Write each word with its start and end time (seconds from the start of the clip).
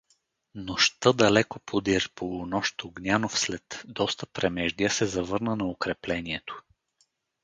Нощта 0.67 1.11
Далеко 1.13 1.59
подир 1.59 2.03
полунощ 2.15 2.83
Огнянов, 2.85 3.39
след 3.39 3.81
доста 3.87 4.25
премеждия, 4.25 4.89
се 4.89 5.05
завърна 5.05 5.55
на 5.55 5.71
укреплението. 5.71 6.63